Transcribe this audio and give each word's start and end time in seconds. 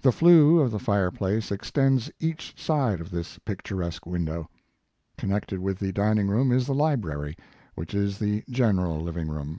The 0.00 0.12
flue 0.12 0.60
of 0.60 0.70
the 0.70 0.78
fireplace 0.78 1.50
extends 1.50 2.08
each 2.20 2.54
side 2.56 3.00
of 3.00 3.10
this 3.10 3.36
picturesque 3.40 4.06
window. 4.06 4.48
Con 5.18 5.30
nected 5.30 5.58
with 5.58 5.80
the 5.80 5.90
dining 5.92 6.28
room 6.28 6.52
is 6.52 6.68
the 6.68 6.72
library, 6.72 7.36
which 7.74 7.92
is 7.92 8.20
the 8.20 8.44
general 8.48 9.00
living 9.00 9.26
room. 9.26 9.58